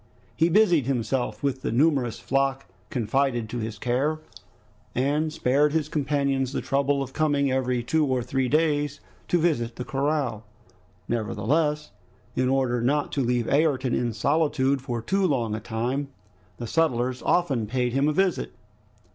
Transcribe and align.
He 0.35 0.49
busied 0.49 0.87
himself 0.87 1.43
with 1.43 1.61
the 1.61 1.71
numerous 1.71 2.17
flock 2.17 2.65
confided 2.89 3.47
to 3.49 3.59
his 3.59 3.77
care, 3.77 4.19
and 4.95 5.31
spared 5.31 5.73
his 5.73 5.89
companions 5.89 6.53
the 6.53 6.61
trouble 6.61 7.03
of 7.03 7.13
coming 7.13 7.51
every 7.51 7.83
two 7.83 8.07
or 8.07 8.23
three 8.23 8.49
days 8.49 8.99
to 9.27 9.37
visit 9.37 9.75
the 9.75 9.85
corral. 9.85 10.43
Nevertheless, 11.07 11.91
in 12.35 12.49
order 12.49 12.81
not 12.81 13.11
to 13.11 13.21
leave 13.23 13.47
Ayrton 13.47 13.93
in 13.93 14.11
solitude 14.11 14.81
for 14.81 15.03
too 15.03 15.27
long 15.27 15.53
a 15.53 15.59
time, 15.59 16.07
the 16.57 16.65
settlers 16.65 17.21
often 17.21 17.67
paid 17.67 17.93
him 17.93 18.07
a 18.07 18.11
visit. 18.11 18.53